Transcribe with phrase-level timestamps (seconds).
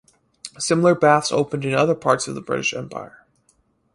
[0.57, 3.23] Similar baths opened in other parts of the British Empire.